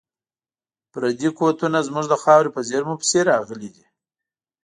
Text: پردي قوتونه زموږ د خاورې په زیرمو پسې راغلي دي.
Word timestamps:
پردي 0.91 1.29
قوتونه 1.37 1.79
زموږ 1.87 2.05
د 2.09 2.15
خاورې 2.23 2.49
په 2.55 2.61
زیرمو 2.69 2.95
پسې 3.01 3.19
راغلي 3.31 3.69
دي. 3.75 3.85